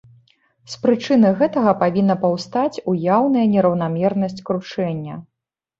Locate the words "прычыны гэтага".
0.85-1.75